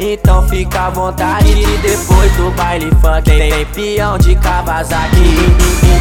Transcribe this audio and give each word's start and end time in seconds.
então 0.00 0.42
fica 0.48 0.86
à 0.86 0.90
vontade 0.90 1.50
E 1.50 1.78
depois 1.78 2.32
do 2.36 2.50
baile 2.52 2.90
funk 3.00 3.22
tem 3.24 3.66
peão 3.66 4.16
de 4.18 4.34
Kawasaki. 4.34 5.36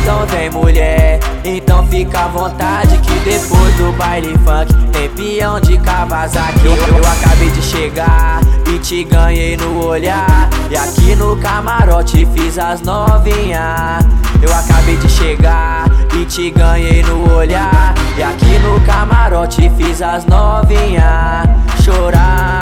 Então 0.01 0.25
vem 0.27 0.49
mulher, 0.49 1.19
então 1.43 1.85
fica 1.87 2.21
à 2.21 2.27
vontade 2.27 2.97
Que 2.99 3.19
depois 3.19 3.75
do 3.75 3.91
baile 3.97 4.33
funk 4.39 4.73
tem 4.91 5.09
peão 5.09 5.59
de 5.59 5.77
Kawasaki. 5.77 6.65
Eu, 6.65 6.75
eu 6.75 7.03
acabei 7.05 7.49
de 7.51 7.61
chegar 7.61 8.41
e 8.73 8.79
te 8.79 9.03
ganhei 9.03 9.57
no 9.57 9.85
olhar. 9.85 10.49
E 10.71 10.77
aqui 10.77 11.15
no 11.15 11.35
camarote 11.37 12.27
fiz 12.33 12.57
as 12.57 12.81
novinhas 12.81 14.05
Eu 14.41 14.53
acabei 14.53 14.95
de 14.97 15.09
chegar 15.09 15.85
e 16.13 16.25
te 16.25 16.49
ganhei 16.51 17.03
no 17.03 17.35
olhar. 17.35 17.93
E 18.17 18.23
aqui 18.23 18.59
no 18.59 18.79
camarote 18.81 19.69
fiz 19.77 20.01
as 20.01 20.25
novinhas 20.25 21.47
Chorar, 21.83 22.58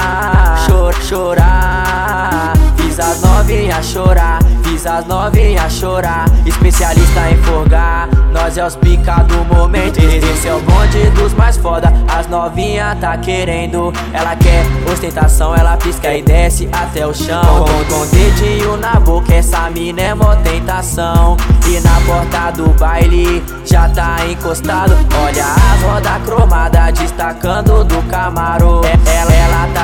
chor, 0.68 0.94
chorar. 1.02 2.54
Fiz 2.78 3.00
as 3.00 3.22
novinhas 3.22 3.86
chorar 3.86 4.40
Fiz 4.64 4.86
as 4.86 5.06
novinhas 5.06 5.72
chorar. 5.74 6.26
Especialista 6.46 7.32
em 7.32 7.38
forgar 7.44 8.08
Nós 8.32 8.58
é 8.58 8.66
os 8.66 8.76
pica 8.76 9.24
do 9.24 9.44
momento. 9.56 10.00
Esse 10.00 10.48
é 10.48 10.54
o 10.54 10.60
bonde 10.60 11.10
dos 11.12 11.34
mais 11.34 11.58
foda 11.58 11.92
As 12.08 12.28
novinhas 12.28 12.98
tá 13.00 13.18
querendo. 13.18 13.94
Ela 14.14 14.36
quer 14.36 14.64
ostentação 14.92 15.56
Ela 15.56 15.78
pisca 15.78 16.14
e 16.14 16.22
desce 16.22 16.70
até 16.72 17.06
o 17.08 17.14
chão. 17.14 17.42
Com, 17.42 17.96
com 17.96 18.08
dedinho 18.08 18.78
na 18.78 19.00
boca 19.00 19.34
Essa 19.34 19.70
mina 19.70 20.02
é 20.02 20.14
mó 20.14 20.36
tentação. 20.36 21.38
E 21.68 21.80
na 21.80 22.00
porta 22.02 22.52
do 22.52 22.70
baile 22.80 23.44
Já 23.66 23.90
tá 23.90 24.18
encostado. 24.30 24.94
Olha 25.24 25.46
as 25.46 25.82
rodas 25.82 26.24
cromadas 26.24 26.94
Destacando 26.94 27.84
do 27.84 28.02
camaro 28.10 28.82
Ela, 29.06 29.27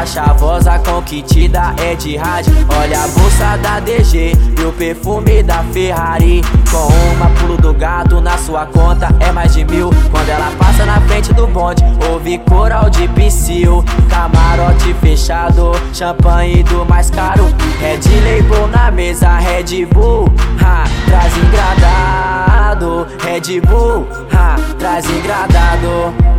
tá 0.03 0.05
chavosa 0.05 0.79
Com 0.79 1.01
kit 1.01 1.47
da 1.47 1.73
Ed 1.81 2.17
Rádio. 2.17 2.53
Olha 2.81 3.03
a 3.03 3.07
bolsa 3.07 3.57
da 3.57 3.79
DG 3.79 4.33
E 4.59 4.63
o 4.63 4.71
perfume 4.73 5.41
da 5.41 5.63
Ferrari. 5.63 6.41
Com 6.69 6.87
uma 7.15 7.29
pulo 7.39 7.57
do 7.57 7.73
gato 7.73 8.19
na 8.19 8.37
sua 8.37 8.65
conta 8.65 9.07
é 9.19 9.31
mais 9.31 9.53
de 9.53 9.63
mil. 9.65 9.89
Quando 10.11 10.29
ela 10.29 10.51
passa 10.57 10.85
na 10.85 10.99
frente 11.01 11.33
do 11.33 11.47
bonde 11.47 11.83
Ouve 12.11 12.37
coral 12.39 12.89
de 12.89 13.07
psil. 13.09 13.83
Camarote 14.09 14.93
fechado, 15.01 15.71
champanhe 15.93 16.63
do 16.63 16.85
mais 16.85 17.09
caro. 17.09 17.45
Red 17.79 18.01
Label 18.23 18.67
na 18.67 18.91
mesa, 18.91 19.37
Red 19.37 19.85
Bull 19.87 20.31
ha, 20.61 20.83
Traz 21.05 21.33
engradado, 21.37 23.07
Red 23.23 23.61
Bull 23.61 24.07
ha, 24.31 24.55
Traz 24.77 25.05
engradado 25.05 26.32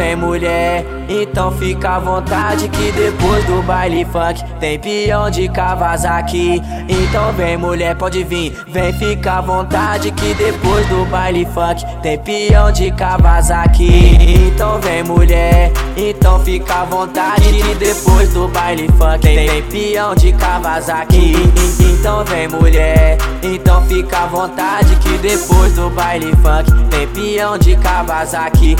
Vem 0.00 0.16
mulher, 0.16 0.82
então 1.10 1.52
fica 1.52 1.96
à 1.96 1.98
vontade 1.98 2.70
Que 2.70 2.90
depois 2.92 3.44
do 3.44 3.62
baile 3.62 4.02
funk 4.06 4.42
tem 4.58 4.78
peão 4.78 5.30
de 5.30 5.46
Kawasaki 5.46 6.62
Então 6.88 7.30
vem 7.34 7.58
mulher, 7.58 7.94
pode 7.96 8.24
vir, 8.24 8.50
vem 8.66 8.94
fica 8.94 9.34
à 9.34 9.40
vontade 9.42 10.10
Que 10.12 10.32
depois 10.32 10.86
do 10.86 11.04
baile 11.04 11.46
funk 11.52 11.84
tem 12.00 12.18
peão 12.18 12.72
de 12.72 12.90
Kawasaki 12.92 14.16
Então 14.46 14.80
vem 14.80 15.04
mulher, 15.04 15.70
então 15.94 16.40
fica 16.40 16.76
à 16.76 16.84
vontade 16.86 17.42
Que 17.42 17.74
depois 17.74 18.32
do 18.32 18.48
baile 18.48 18.88
funk 18.96 19.20
tem, 19.20 19.46
tem 19.46 19.62
peão 19.64 20.14
de 20.14 20.32
Kawasaki 20.32 21.34
Então 21.78 22.24
vem 22.24 22.48
mulher, 22.48 23.18
então 23.42 23.82
fica 23.82 24.20
à 24.20 24.26
vontade 24.26 24.96
Que 24.96 25.18
depois 25.18 25.74
do 25.74 25.90
baile 25.90 26.34
funk 26.36 26.72
tem 26.88 27.06
peão 27.08 27.58
de 27.58 27.76
Kawasaki 27.76 28.74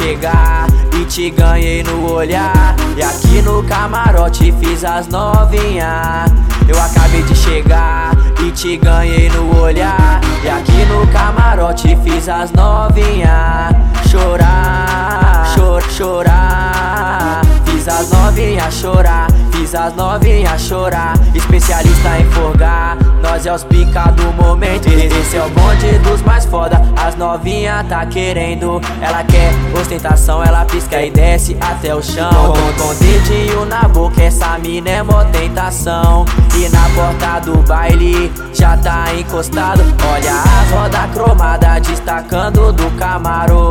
chegar 0.00 0.66
e 0.98 1.04
te 1.04 1.30
ganhei 1.30 1.82
no 1.82 2.12
olhar. 2.12 2.74
E 2.96 3.02
aqui 3.02 3.42
no 3.42 3.62
camarote 3.64 4.52
fiz 4.60 4.84
as 4.84 5.06
novinhas. 5.08 6.30
Eu 6.68 6.80
acabei 6.80 7.22
de 7.22 7.34
chegar 7.34 8.12
e 8.44 8.50
te 8.50 8.76
ganhei 8.76 9.28
no 9.30 9.60
olhar. 9.60 10.20
E 10.42 10.48
aqui 10.48 10.84
no 10.86 11.06
camarote 11.08 11.96
fiz 12.02 12.28
as 12.28 12.50
novinhas 12.52 13.74
Chorar, 14.08 15.54
chor, 15.54 15.82
chorar. 15.90 17.42
Fiz 17.64 17.86
as 17.86 18.10
novinhas 18.10 18.74
chorar 18.74 19.29
Fiz 19.70 19.74
as 19.76 19.94
novinhas 19.94 20.60
chorar 20.62 21.14
Especialista 21.32 22.18
em 22.18 22.24
forgar. 22.32 22.96
Nós 23.22 23.46
é 23.46 23.52
os 23.52 23.62
pica 23.62 24.10
do 24.10 24.32
momento 24.32 24.88
Esse 24.88 25.36
é 25.36 25.44
o 25.44 25.50
bonde 25.50 25.98
dos 26.00 26.20
mais 26.22 26.44
foda. 26.44 26.82
As 26.96 27.14
novinhas 27.14 27.86
tá 27.86 28.04
querendo 28.06 28.80
Ela 29.00 29.22
quer 29.22 29.52
ostentação 29.80 30.42
Ela 30.42 30.64
pisca 30.64 31.00
e 31.00 31.10
desce 31.10 31.56
até 31.60 31.94
o 31.94 32.02
chão. 32.02 32.30
Com, 32.32 32.82
com 32.82 32.94
dedinho 32.96 33.64
na 33.64 33.82
boca 33.82 34.20
Essa 34.20 34.58
mina 34.58 34.90
é 34.90 35.02
mó 35.02 35.24
tentação. 35.24 36.24
E 36.56 36.68
na 36.68 36.88
porta 36.90 37.40
do 37.40 37.58
baile 37.58 38.32
Já 38.52 38.76
tá 38.76 39.04
encostado. 39.14 39.82
Olha 40.12 40.32
as 40.32 40.70
rodas 40.70 41.14
cromadas 41.14 41.86
Destacando 41.86 42.72
do 42.72 42.90
camaro 42.98 43.69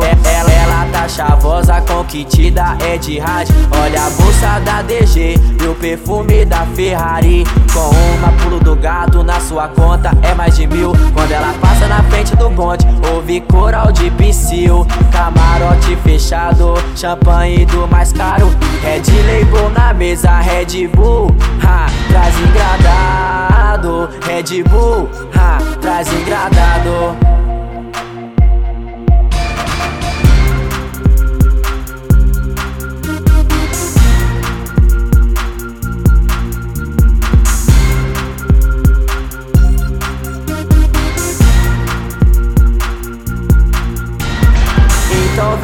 chavosa 1.10 1.80
Com 1.82 2.04
kit 2.04 2.50
da 2.50 2.76
Ed 2.80 3.18
Rádio. 3.18 3.54
Olha 3.82 4.06
a 4.06 4.10
bolsa 4.10 4.60
da 4.60 4.82
DG 4.82 5.34
E 5.60 5.66
o 5.66 5.74
perfume 5.74 6.44
da 6.44 6.64
Ferrari. 6.74 7.44
Com 7.72 7.90
uma 8.16 8.32
pulo 8.40 8.60
do 8.60 8.76
gato 8.76 9.22
na 9.22 9.40
sua 9.40 9.68
conta 9.68 10.10
é 10.22 10.34
mais 10.34 10.56
de 10.56 10.66
mil. 10.66 10.92
Quando 11.12 11.32
ela 11.32 11.52
passa 11.60 11.86
na 11.86 12.02
frente 12.04 12.34
do 12.36 12.48
bonde 12.50 12.86
Ouve 13.12 13.40
coral 13.42 13.90
de 13.92 14.10
psil 14.12 14.86
Camarote 15.12 15.96
fechado, 15.96 16.74
champanhe 16.96 17.66
do 17.66 17.86
mais 17.88 18.12
caro. 18.12 18.48
Red 18.82 19.02
Label 19.26 19.70
na 19.70 19.92
mesa, 19.92 20.38
Red 20.40 20.88
Bull 20.88 21.34
ha, 21.62 21.86
Traz 22.08 22.34
engradado, 22.40 24.08
Red 24.26 24.62
Bull 24.64 25.08
ha, 25.34 25.58
Traz 25.80 26.08
engradado 26.12 27.39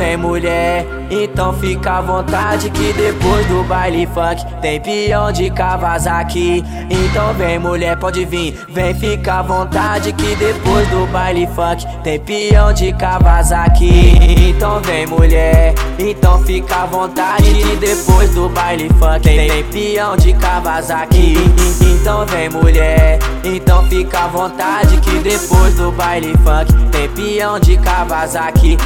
Vem 0.06 0.16
mulher, 0.16 0.86
então 1.10 1.52
fica 1.54 1.94
à 1.94 2.00
vontade 2.00 2.70
Que 2.70 2.92
depois 2.92 3.44
do 3.46 3.64
baile 3.64 4.06
funk 4.06 4.40
tem 4.62 4.80
peão 4.80 5.32
de 5.32 5.50
Kawasaki. 5.50 6.62
Então 6.88 7.34
vem 7.34 7.58
mulher, 7.58 7.98
pode 7.98 8.24
vir, 8.24 8.56
vem 8.68 8.94
fica 8.94 9.40
à 9.40 9.42
vontade 9.42 10.12
Que 10.12 10.36
depois 10.36 10.86
do 10.90 11.08
baile 11.08 11.48
funk 11.48 11.84
tem 12.04 12.20
peão 12.20 12.72
de 12.72 12.92
Kawasaki. 12.92 14.12
Então 14.48 14.80
vem 14.80 15.08
mulher, 15.08 15.74
então 15.98 16.40
fica 16.44 16.84
à 16.84 16.86
vontade 16.86 17.52
Que 17.52 17.76
depois 17.76 18.32
do 18.32 18.48
baile 18.48 18.88
funk 19.00 19.22
tem, 19.22 19.48
tem 19.50 19.64
peão 19.64 20.16
de 20.16 20.32
Kawasaki. 20.34 21.34
Então 21.82 22.24
vem 22.26 22.48
mulher, 22.48 23.18
então 23.42 23.82
fica 23.88 24.20
à 24.20 24.28
vontade 24.28 24.98
Que 24.98 25.18
depois 25.18 25.74
do 25.74 25.90
baile 25.90 26.32
funk 26.44 26.72
tem 26.92 27.08
peão 27.08 27.58
de 27.58 27.76
Kawasaki 27.76 28.78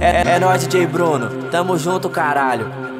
É, 0.00 0.22
é, 0.30 0.36
é 0.36 0.38
nóis, 0.38 0.66
DJ 0.66 0.86
Bruno. 0.86 1.28
Tamo 1.50 1.76
junto, 1.76 2.08
caralho. 2.08 2.91